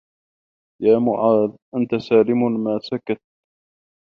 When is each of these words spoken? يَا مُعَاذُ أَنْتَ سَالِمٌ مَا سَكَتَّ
يَا 0.81 0.97
مُعَاذُ 0.99 1.57
أَنْتَ 1.75 1.95
سَالِمٌ 1.95 2.63
مَا 2.63 2.79
سَكَتَّ 2.91 3.21